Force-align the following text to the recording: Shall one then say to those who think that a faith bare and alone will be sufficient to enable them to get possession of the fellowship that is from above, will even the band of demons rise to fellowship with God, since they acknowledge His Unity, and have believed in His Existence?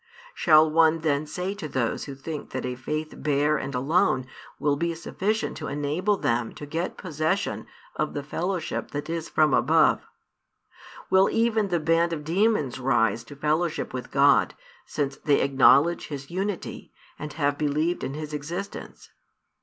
Shall 0.33 0.67
one 0.71 1.01
then 1.01 1.27
say 1.27 1.53
to 1.53 1.67
those 1.67 2.05
who 2.05 2.15
think 2.15 2.49
that 2.49 2.65
a 2.65 2.73
faith 2.73 3.13
bare 3.17 3.57
and 3.57 3.75
alone 3.75 4.25
will 4.57 4.75
be 4.75 4.95
sufficient 4.95 5.57
to 5.57 5.67
enable 5.67 6.17
them 6.17 6.55
to 6.55 6.65
get 6.65 6.97
possession 6.97 7.67
of 7.95 8.15
the 8.15 8.23
fellowship 8.23 8.89
that 8.89 9.11
is 9.11 9.29
from 9.29 9.53
above, 9.53 10.07
will 11.11 11.29
even 11.29 11.67
the 11.67 11.79
band 11.79 12.13
of 12.13 12.23
demons 12.23 12.79
rise 12.79 13.23
to 13.25 13.35
fellowship 13.35 13.93
with 13.93 14.09
God, 14.09 14.55
since 14.87 15.17
they 15.17 15.39
acknowledge 15.41 16.07
His 16.07 16.31
Unity, 16.31 16.91
and 17.19 17.33
have 17.33 17.55
believed 17.59 18.03
in 18.03 18.15
His 18.15 18.33
Existence? 18.33 19.11